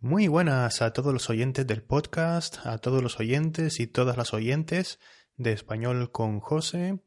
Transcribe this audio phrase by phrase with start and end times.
[0.00, 4.34] Muy buenas a todos los oyentes del podcast, a todos los oyentes y todas las
[4.34, 5.00] oyentes
[5.38, 7.00] de Español con José.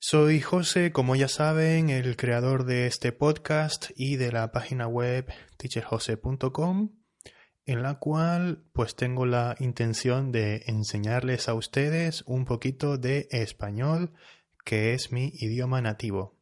[0.00, 5.32] Soy José, como ya saben, el creador de este podcast y de la página web
[5.58, 6.90] teacherjose.com,
[7.66, 14.12] en la cual pues tengo la intención de enseñarles a ustedes un poquito de español,
[14.64, 16.36] que es mi idioma nativo.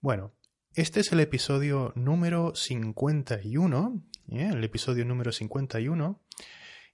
[0.00, 0.34] Bueno,
[0.74, 4.50] este es el episodio número 51, ¿eh?
[4.52, 6.20] el episodio número 51,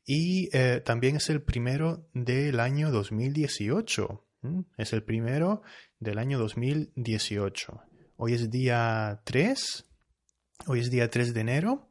[0.06, 4.20] y eh, también es el primero del año 2018.
[4.77, 5.62] Es el primero
[5.98, 7.80] del año 2018.
[8.16, 9.86] Hoy es día 3,
[10.66, 11.88] hoy es día 3 de enero,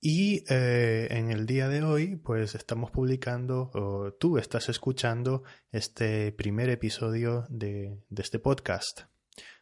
[0.00, 6.32] y eh, en el día de hoy, pues estamos publicando, o tú estás escuchando este
[6.32, 9.02] primer episodio de, de este podcast.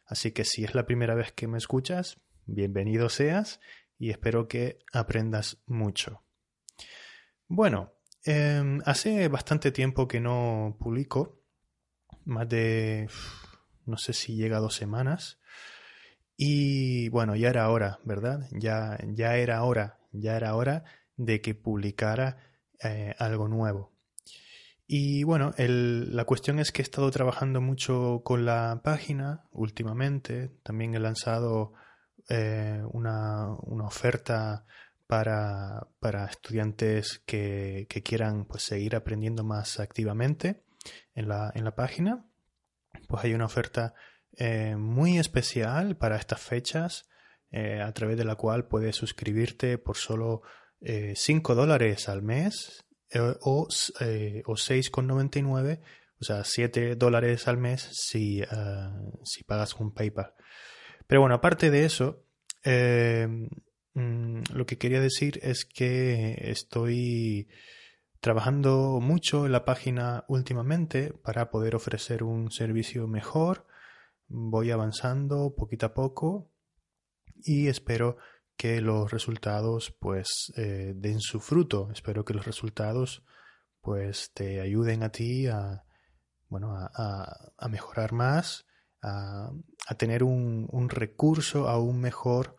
[0.05, 3.59] Así que si es la primera vez que me escuchas, bienvenido seas
[3.97, 6.23] y espero que aprendas mucho.
[7.47, 7.93] Bueno,
[8.23, 11.41] em, hace bastante tiempo que no publico,
[12.25, 13.09] más de,
[13.85, 15.39] no sé si llega a dos semanas,
[16.35, 18.47] y bueno, ya era hora, ¿verdad?
[18.51, 20.83] Ya, ya era hora, ya era hora
[21.15, 22.37] de que publicara
[22.83, 23.93] eh, algo nuevo.
[24.87, 30.49] Y bueno, la cuestión es que he estado trabajando mucho con la página últimamente.
[30.63, 31.73] También he lanzado
[32.29, 33.53] eh, una,
[33.85, 34.65] oferta
[35.07, 35.87] para,
[36.29, 40.63] estudiantes que, quieran pues, seguir aprendiendo más activamente
[41.15, 42.25] en la, en la página.
[43.07, 43.93] Pues hay una oferta
[44.37, 47.09] eh, muy especial para estas fechas
[47.51, 50.41] eh, a través de la cual puedes suscribirte por solo
[50.81, 52.85] 5 dólares al mes
[53.41, 55.79] o, o 6,99
[56.19, 58.41] o sea, 7 dólares al mes si,
[59.23, 60.33] si pagas un PayPal.
[61.13, 62.25] Pero bueno, aparte de eso,
[62.63, 63.27] eh,
[63.93, 67.49] mm, lo que quería decir es que estoy
[68.19, 73.67] trabajando mucho en la página últimamente para poder ofrecer un servicio mejor.
[74.27, 76.49] Voy avanzando poquito a poco
[77.43, 78.17] y espero
[78.57, 81.91] que los resultados pues eh, den su fruto.
[81.91, 83.23] Espero que los resultados
[83.81, 85.83] pues te ayuden a ti a
[86.49, 88.65] bueno a, a mejorar más
[89.03, 89.51] a,
[89.97, 92.55] tener un, recurso aún mejor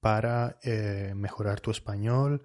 [0.00, 2.44] para eh, mejorar tu español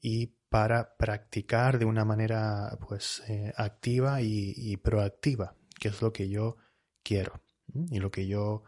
[0.00, 6.28] y para practicar de una manera pues eh, activa y, proactiva, que es lo que
[6.28, 6.56] yo
[7.02, 7.40] quiero
[7.90, 8.64] y lo que yo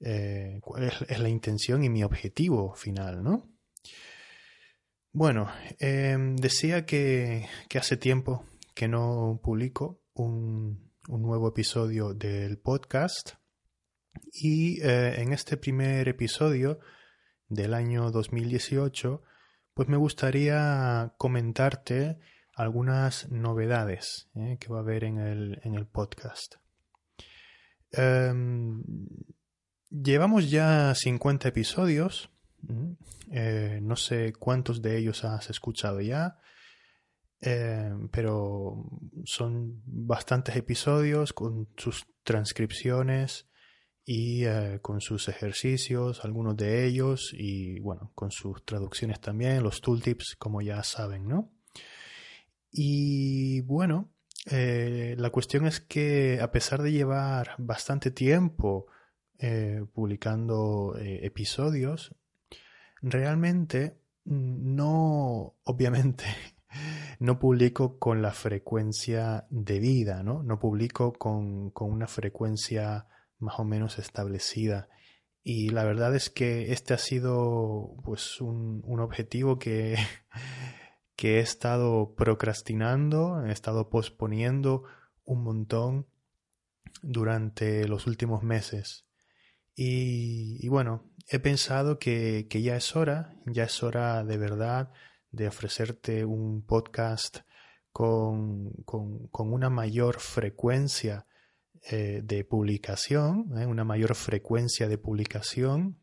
[0.00, 0.60] eh,
[1.08, 3.48] es, la intención y mi objetivo final, ¿no?
[5.14, 7.46] Bueno, em, decía que,
[7.78, 8.44] hace tiempo
[8.74, 13.41] que no publico un nuevo episodio del podcast
[14.32, 16.80] y eh, en este primer episodio
[17.48, 19.22] del año 2018,
[19.74, 22.18] pues me gustaría comentarte
[22.54, 26.56] algunas novedades eh, que va a haber en el, en el podcast.
[27.90, 28.82] Em,
[29.90, 32.30] llevamos ya 50 episodios,
[33.30, 36.38] eh, no sé cuántos de ellos has escuchado ya,
[37.40, 38.84] em, pero
[39.24, 43.46] son bastantes episodios con sus transcripciones
[44.04, 49.80] y eh, con sus ejercicios, algunos de ellos, y bueno, con sus traducciones también, los
[49.80, 51.52] tooltips, como ya saben, ¿no?
[52.70, 54.12] Y bueno,
[54.50, 58.86] eh, la cuestión es que a pesar de llevar bastante tiempo
[59.38, 62.14] eh, publicando episodios,
[63.02, 66.24] realmente no, obviamente,
[67.20, 70.42] no publico con la frecuencia debida, ¿no?
[70.42, 73.06] No publico con, con una frecuencia
[73.42, 74.88] más o menos establecida.
[75.42, 79.96] Y la verdad es que este ha sido pues un, objetivo que,
[81.16, 84.84] que he estado procrastinando, he estado posponiendo
[85.24, 86.06] un montón
[87.02, 89.06] durante los últimos meses.
[89.74, 94.92] Y, bueno, he pensado que, ya es hora, ya es hora de verdad
[95.30, 97.38] de ofrecerte un podcast
[97.90, 101.26] con, con una mayor frecuencia
[101.90, 103.66] eh, de publicación, ¿eh?
[103.66, 106.00] una mayor frecuencia de publicación,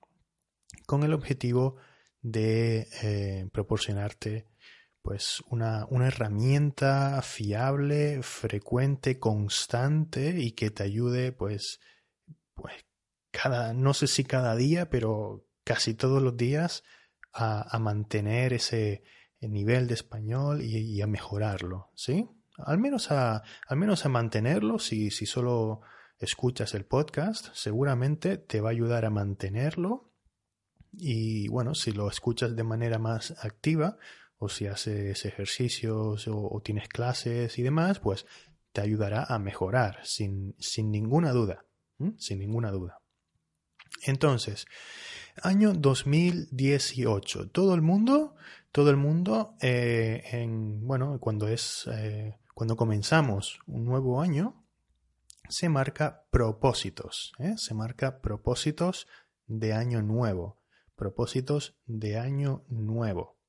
[0.85, 1.77] con el objetivo
[2.21, 4.45] de eh, proporcionarte
[5.01, 11.79] pues una, herramienta fiable, frecuente, constante y que te ayude pues,
[12.53, 12.73] pues
[13.31, 16.83] cada, no sé si cada día, pero casi todos los días
[17.31, 19.01] a, mantener ese
[19.39, 22.27] nivel de español y, y a mejorarlo, ¿sí?
[22.65, 25.81] Al menos a, al menos a mantenerlo, si, si solo
[26.17, 30.11] escuchas el podcast, seguramente te va a ayudar a mantenerlo
[30.91, 33.97] Y bueno, si lo escuchas de manera más activa,
[34.39, 38.25] o si haces ejercicios o, tienes clases y demás, pues
[38.71, 41.65] te ayudará a mejorar, sin, sin ninguna duda.
[42.17, 43.01] Sin ninguna duda.
[44.05, 44.65] Entonces,
[45.43, 47.49] año 2018.
[47.49, 48.35] Todo el mundo,
[48.71, 54.65] todo el mundo, eh, en, bueno, cuando es, eh, cuando comenzamos un nuevo año,
[55.47, 57.53] se marca propósitos, ¿eh?
[57.55, 59.07] se marca propósitos
[59.47, 60.61] de año nuevo,
[60.97, 63.39] propósitos de año nuevo.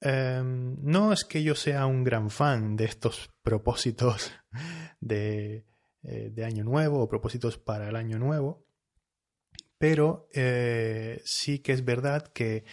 [0.00, 4.30] Em, no es que yo sea un gran fan de estos propósitos
[5.00, 5.66] de,
[6.00, 8.64] de año nuevo o propósitos para el año nuevo,
[9.76, 12.64] pero eh, sí que es verdad que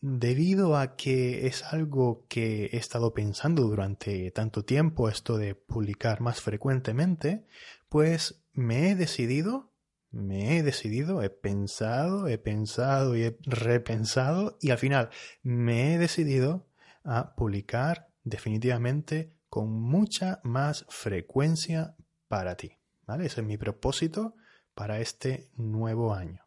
[0.00, 6.20] debido a que es algo que he estado pensando durante tanto tiempo, esto de publicar
[6.20, 7.46] más frecuentemente,
[7.88, 9.72] pues me he decidido,
[10.10, 15.10] me he decidido, he pensado, he pensado y he repensado y al final
[15.42, 16.66] me he decidido
[17.04, 21.94] a publicar definitivamente con mucha más frecuencia
[22.28, 22.78] para ti.
[23.06, 23.26] ¿vale?
[23.26, 24.34] Ese es mi propósito
[24.74, 26.44] para este nuevo año.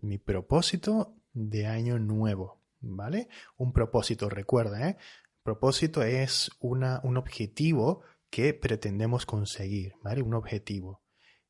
[0.00, 3.28] Mi propósito de año nuevo, ¿vale?
[3.56, 4.96] Un propósito, recuerda, ¿eh?
[5.42, 10.22] Propósito es una, un objetivo que pretendemos conseguir, ¿vale?
[10.22, 11.02] Un objetivo.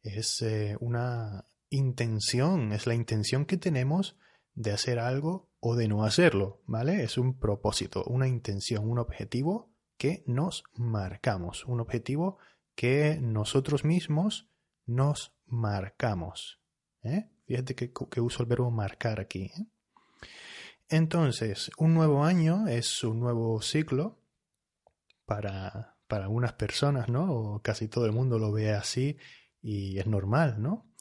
[0.03, 4.19] Es eh, una intención, es la intención que tenemos
[4.55, 7.03] de hacer algo o de no hacerlo, ¿vale?
[7.03, 12.39] Es un propósito, una intención, un objetivo que nos marcamos, un objetivo
[12.75, 14.51] que nosotros mismos
[14.85, 16.61] nos marcamos.
[17.03, 17.31] ¿eh?
[17.47, 19.45] Fíjate que, uso el verbo marcar aquí.
[19.45, 19.67] ¿eh?
[20.89, 24.21] Entonces, un nuevo año es un nuevo ciclo
[25.25, 27.33] para, para algunas personas, ¿no?
[27.33, 29.17] O casi todo el mundo lo ve así
[29.63, 30.93] y es normal, ¿no?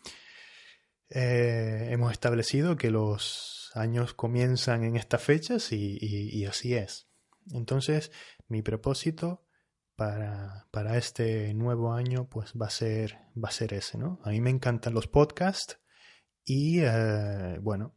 [1.10, 7.08] Eh, hemos establecido que los años comienzan en estas fechas y así es.
[7.52, 8.12] Entonces,
[8.48, 9.46] mi propósito
[9.96, 14.20] para, para, este nuevo año, pues va a ser, va a ser ese, ¿no?
[14.24, 15.80] A mí me encantan los podcasts
[16.46, 17.94] y, eh, bueno,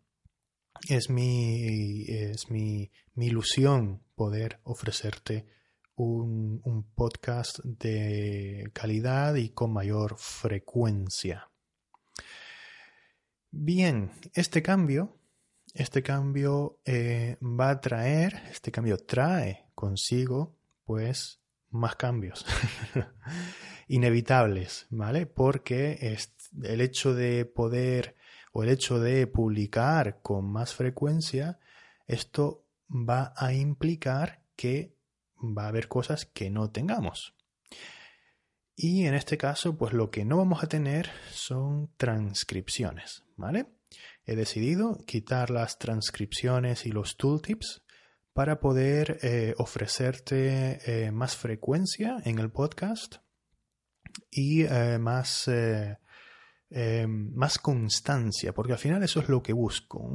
[0.89, 5.47] es mi, es mi, mi ilusión poder ofrecerte
[5.97, 11.51] un, un, podcast de calidad y con mayor frecuencia.
[13.51, 15.19] Bien, este cambio,
[15.75, 21.41] este cambio eh, va a traer, este cambio trae consigo, pues,
[21.71, 22.47] más cambios
[23.89, 25.27] inevitables, ¿vale?
[25.27, 26.17] Porque
[26.63, 28.17] el hecho de poder
[28.53, 31.59] o el hecho de publicar con más frecuencia,
[32.07, 34.97] esto va a implicar que
[35.39, 37.35] va a haber cosas que no tengamos.
[38.75, 43.67] Y en este caso, pues lo que no vamos a tener son transcripciones, ¿vale?
[44.25, 47.83] He decidido quitar las transcripciones y los tooltips
[48.33, 53.17] para poder eh, ofrecerte eh, más frecuencia en el podcast
[54.31, 55.51] y eh, más,
[56.71, 60.11] más constancia, porque al final eso es lo que busco,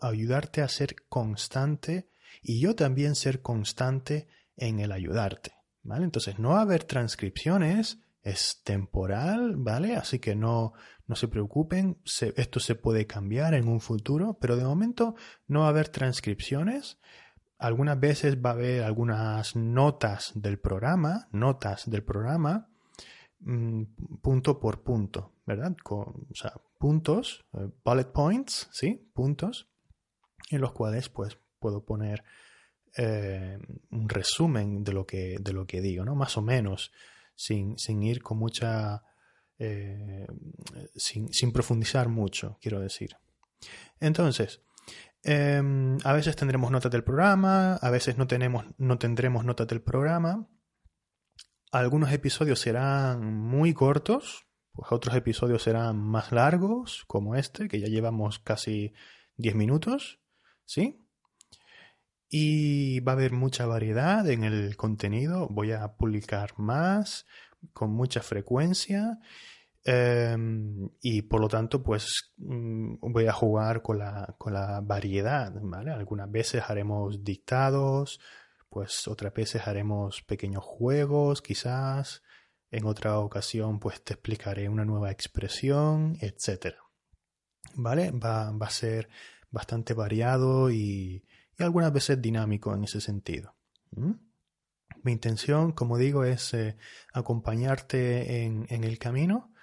[0.00, 2.08] ayudarte a ser constante
[2.42, 5.52] y yo también ser constante en el ayudarte.
[5.82, 6.04] ¿vale?
[6.04, 9.96] Entonces, no haber transcripciones es temporal, ¿vale?
[9.96, 10.72] Así que no,
[11.06, 11.98] no se preocupen,
[12.36, 15.14] esto se puede cambiar en un futuro, pero de momento
[15.46, 16.98] no haber transcripciones
[17.58, 22.68] algunas veces va a haber algunas notas del programa, notas del programa,
[23.40, 23.82] mm,
[24.22, 25.76] punto por punto, ¿verdad?
[25.82, 29.10] Con, o sea, puntos, eh, bullet points, ¿sí?
[29.14, 29.68] Puntos,
[30.50, 32.24] en los cuales pues puedo poner
[32.96, 33.58] eh,
[33.90, 36.14] un resumen de lo que, de lo que digo, ¿no?
[36.14, 36.92] Más o menos,
[37.34, 39.02] sin, sin ir con mucha...
[39.58, 40.26] Eh,
[40.94, 43.16] sin, sin profundizar mucho, quiero decir.
[44.00, 44.60] Entonces,
[45.28, 49.82] Em, a veces tendremos notas del programa, a veces no, tenemos, no tendremos notas del
[49.82, 50.46] programa.
[51.72, 57.88] Algunos episodios serán muy cortos, pues otros episodios serán más largos, como este, que ya
[57.88, 58.92] llevamos casi
[59.36, 60.20] 10 minutos,
[60.64, 61.04] ¿sí?
[62.28, 67.26] Y va a haber mucha variedad en el contenido, voy a publicar más,
[67.72, 69.18] con mucha frecuencia
[69.88, 75.52] Em, y por lo tanto, pues mm, voy a jugar con la, con la variedad,
[75.62, 75.92] ¿vale?
[75.92, 78.18] Algunas veces haremos dictados,
[78.76, 82.22] pues otras veces haremos pequeños juegos, quizás.
[82.70, 86.74] En otra ocasión, pues te explicaré una nueva expresión, etc.
[87.72, 88.10] ¿Vale?
[88.10, 89.08] Va, va a ser
[89.50, 91.24] bastante variado y,
[91.58, 93.56] algunas veces dinámico en ese sentido.
[95.02, 96.76] Mi intención, como digo, es eh,
[97.14, 99.54] acompañarte en el camino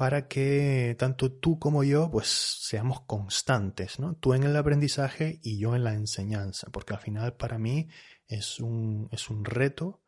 [0.00, 4.14] para que tanto tú como yo pues seamos constantes, ¿no?
[4.14, 7.86] Tú en el aprendizaje y yo en la enseñanza, porque al final para mí
[8.26, 10.00] es un, es un reto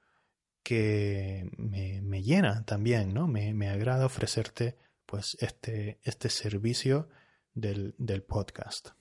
[0.62, 3.28] que me, llena también, ¿no?
[3.28, 7.10] Me, me, agrada ofrecerte pues este, este servicio
[7.52, 8.92] del, del podcast.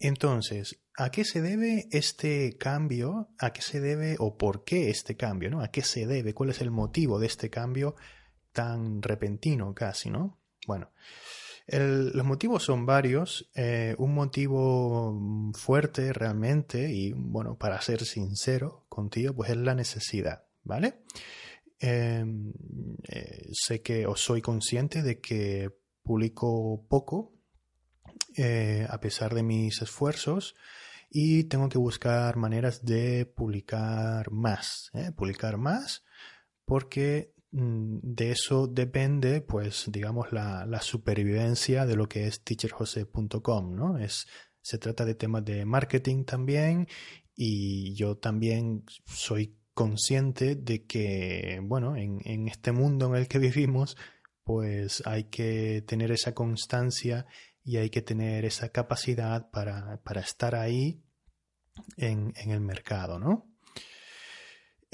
[0.00, 3.28] Entonces, ¿a qué se debe este cambio?
[3.38, 5.48] ¿A qué se debe o por qué este cambio?
[5.48, 5.60] ¿no?
[5.60, 6.34] ¿A qué se debe?
[6.34, 7.94] ¿Cuál es el motivo de este cambio
[8.54, 10.08] tan repentino casi?
[10.08, 10.38] ¿no?
[10.66, 10.90] Bueno,
[11.66, 13.48] los motivos son varios.
[13.54, 20.44] Eh, un motivo fuerte realmente, y bueno, para ser sincero contigo, pues es la necesidad,
[20.62, 21.02] ¿vale?
[21.78, 22.52] Em,
[23.08, 25.70] eh, sé que o soy consciente de que
[26.02, 27.32] publico poco
[28.36, 30.54] eh, a pesar de mis esfuerzos
[31.10, 36.04] y tengo que buscar maneras de publicar más, publicar más
[36.64, 43.98] porque de eso depende, pues, digamos, la, supervivencia de lo que es teacherjose.com, ¿no?
[43.98, 44.26] Es,
[44.60, 46.88] se trata de temas de marketing también
[47.36, 53.38] y yo también soy consciente de que, bueno, en, en este mundo en el que
[53.40, 53.96] vivimos,
[54.42, 57.26] pues hay que tener esa constancia
[57.64, 61.02] y hay que tener esa capacidad para, estar ahí
[61.96, 63.50] en, el mercado, ¿no?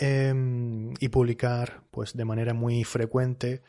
[0.03, 3.63] Em, y publicar pues de manera muy frecuente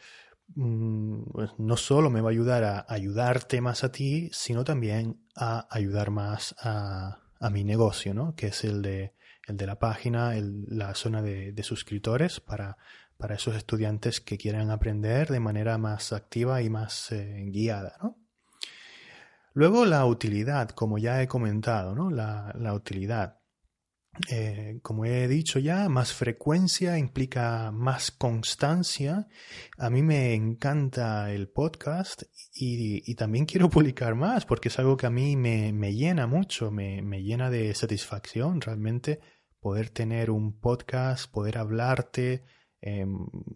[0.56, 5.22] mm, pues, no solo me va a ayudar a ayudarte más a ti, sino también
[5.36, 7.18] a ayudar más a,
[7.52, 8.34] mi negocio, ¿no?
[8.36, 9.14] Que es el de,
[9.48, 10.34] el de la página,
[10.68, 12.78] la zona de, suscriptores para,
[13.18, 18.22] para esos estudiantes que quieran aprender de manera más activa y más eh, guiada, ¿no?
[19.54, 22.10] Luego la utilidad, como ya he comentado, ¿no?
[22.10, 23.41] La, utilidad.
[24.30, 29.28] Eh, como he dicho ya, más frecuencia implica más constancia.
[29.78, 35.06] A mí me encanta el podcast y, también quiero publicar más porque es algo que
[35.06, 39.20] a mí me, llena mucho, me, llena de satisfacción realmente
[39.62, 42.44] poder tener un podcast, poder hablarte
[42.82, 43.06] eh,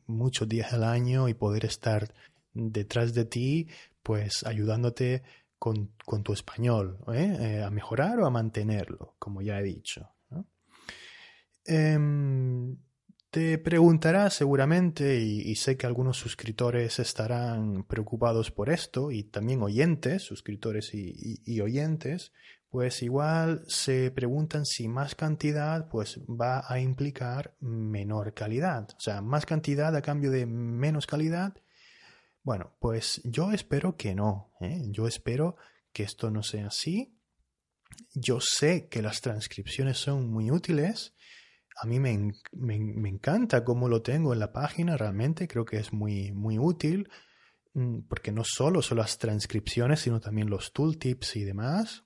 [0.07, 2.13] muchos días al año y poder estar
[2.53, 3.67] detrás de ti,
[4.03, 5.23] pues ayudándote
[5.59, 5.91] con,
[6.23, 6.99] tu español.
[7.13, 10.14] Eh, a mejorar o a mantenerlo, como ya he dicho.
[11.65, 12.77] Em,
[13.29, 20.23] te preguntarás seguramente, y, sé que algunos suscriptores estarán preocupados por esto, y también oyentes,
[20.23, 22.31] suscriptores y, oyentes,
[22.69, 28.89] pues igual se preguntan si más cantidad pues va a implicar menor calidad.
[28.97, 31.55] O sea, más cantidad a cambio de menos calidad
[32.45, 34.51] bueno, pues yo espero que no.
[34.61, 34.83] ¿eh?
[34.91, 35.55] Yo espero
[35.91, 37.17] que esto no sea así.
[38.13, 41.15] Yo sé que las transcripciones son muy útiles.
[41.77, 42.11] A mí me,
[43.09, 47.09] encanta cómo lo tengo en la página, realmente creo que es muy, muy útil,
[47.73, 52.05] mm, porque no solo son las transcripciones, sino también los tooltips y demás.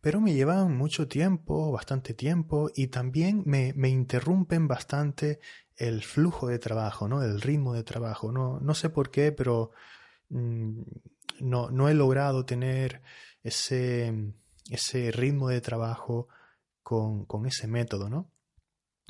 [0.00, 5.40] Pero me llevan mucho tiempo, bastante tiempo, y también me, me interrumpen bastante
[5.76, 7.22] el flujo de trabajo, ¿no?
[7.22, 8.32] El ritmo de trabajo.
[8.32, 9.70] No, no sé por qué, pero
[10.30, 10.82] mm,
[11.40, 13.02] no, no, he logrado tener
[13.42, 14.32] ese,
[14.70, 16.28] ese ritmo de trabajo
[16.84, 18.30] con, con, ese método, ¿no?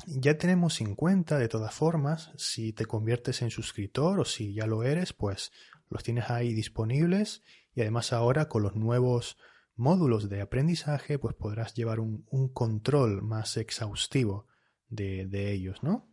[0.07, 4.65] Ya tenemos en cuenta, de todas formas, si te conviertes en suscriptor o si ya
[4.65, 5.51] lo eres, pues
[5.89, 7.43] los tienes ahí disponibles
[7.75, 9.37] y además ahora con los nuevos
[9.75, 14.47] módulos de aprendizaje, pues podrás llevar un, un control más exhaustivo
[14.89, 16.09] de, de ellos, ¿no?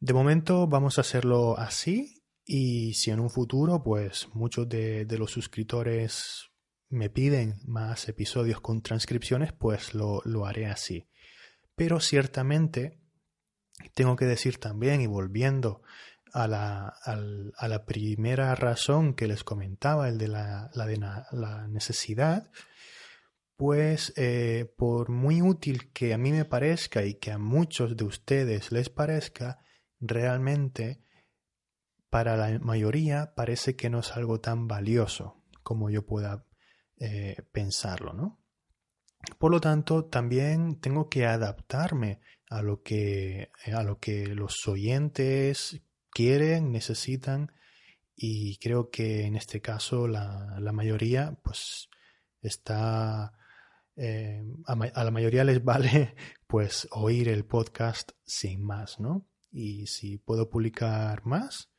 [0.00, 5.30] De momento vamos a hacerlo así y si en un futuro pues muchos de, los
[5.30, 6.50] suscriptores
[6.92, 11.08] me piden más episodios con transcripciones pues lo, haré así.
[11.74, 13.00] Pero ciertamente
[13.94, 15.82] tengo que decir también y volviendo
[16.34, 22.50] a la, a la primera razón que les comentaba, el de la, de la necesidad,
[23.56, 28.04] pues eh, por muy útil que a mí me parezca y que a muchos de
[28.04, 29.60] ustedes les parezca,
[29.98, 31.02] realmente
[32.10, 36.44] para la mayoría parece que no es algo tan valioso como yo pueda
[37.04, 38.38] eh, pensarlo, ¿no?
[39.38, 45.80] Por lo tanto, también tengo que adaptarme a lo que, a lo que los oyentes
[46.10, 47.52] quieren, necesitan,
[48.14, 51.88] y creo que en este caso la, la mayoría pues
[52.40, 53.32] está
[53.96, 56.14] eh, a, la mayoría les vale
[56.46, 59.26] pues oír el podcast sin más, ¿no?
[59.50, 61.72] Y si puedo publicar más,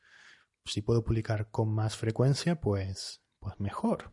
[0.64, 4.12] si puedo publicar con más frecuencia, pues, pues mejor.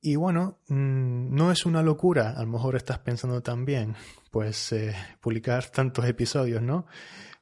[0.00, 3.96] Y bueno, mm, no es una locura, a lo mejor estás pensando también,
[4.30, 6.86] pues eh, publicar tantos episodios, ¿no?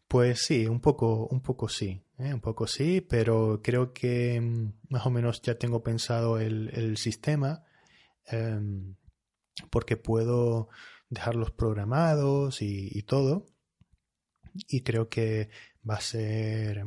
[0.09, 2.33] Pues sí, un poco, un poco sí, ¿eh?
[2.33, 7.65] un poco sí, pero creo que mm, más o menos ya tengo pensado el, sistema
[8.27, 8.97] em,
[9.71, 10.69] porque puedo
[11.11, 13.47] dejarlos programados y, todo
[14.69, 15.51] y creo que
[15.89, 16.85] va a ser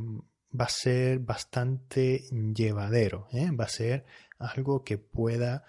[0.52, 2.24] va a ser bastante
[2.54, 3.52] llevadero, ¿eh?
[3.52, 4.06] va a ser
[4.40, 5.66] algo que pueda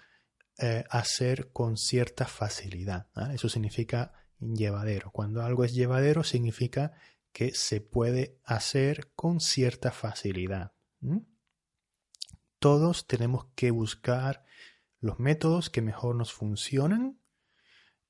[0.57, 3.07] eh, hacer con cierta facilidad.
[3.33, 5.11] Eso significa llevadero.
[5.11, 6.93] Cuando algo es llevadero significa
[7.31, 10.73] que se puede hacer con cierta facilidad.
[12.59, 14.45] Todos tenemos que buscar
[14.99, 17.19] los métodos que mejor nos funcionan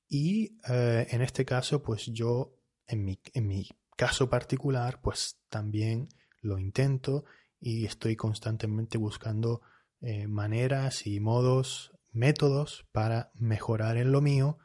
[0.08, 6.08] y eh, en este caso, pues yo, en mi, en mi caso particular, pues también
[6.42, 7.24] lo intento
[7.58, 9.62] y estoy constantemente buscando
[10.02, 14.58] eh, maneras y modos, métodos para mejorar en lo mío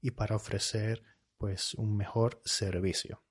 [0.00, 1.02] y para ofrecer
[1.36, 3.22] pues un mejor servicio.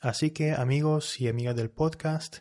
[0.00, 2.38] Así que amigos y amigas del podcast,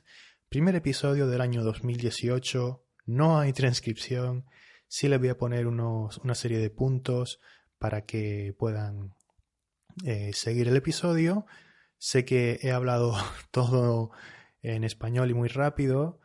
[0.48, 4.46] primer episodio del año 2018, no hay transcripción,
[4.88, 7.40] sí les voy a poner unos, una serie de puntos
[7.80, 9.16] para que puedan
[10.06, 11.48] eh, seguir el episodio.
[11.98, 13.16] Sé que he hablado
[13.52, 14.12] todo
[14.62, 16.20] en español y muy rápido,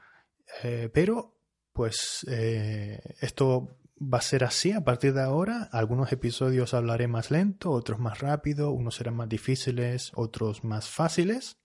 [0.62, 1.37] eh, pero
[1.78, 5.68] pues eh, esto va a ser así a partir de ahora.
[5.70, 11.58] Algunos episodios hablaré más lento, otros más rápido, unos serán más difíciles, otros más fáciles,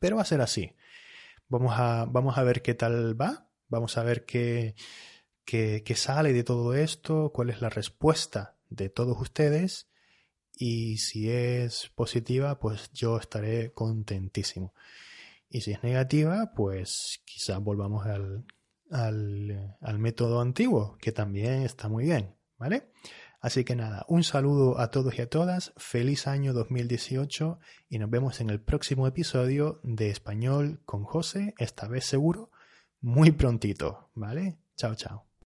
[0.00, 0.76] pero va a ser así.
[1.48, 4.74] Vamos a, vamos a ver qué tal va, vamos a ver qué,
[5.46, 9.88] qué, qué sale de todo esto, cuál es la respuesta de todos ustedes
[10.58, 14.74] y si es positiva, pues yo estaré contentísimo.
[15.48, 18.04] Y si es negativa, pues quizás volvamos
[18.90, 22.90] al, al, método antiguo, que también está muy bien, ¿vale?
[23.40, 28.10] Así que nada, un saludo a todos y a todas, feliz año 2018 y nos
[28.10, 32.50] vemos en el próximo episodio de Español con José, esta vez seguro,
[33.00, 34.58] muy prontito, ¿vale?
[34.76, 35.26] Chao, chao.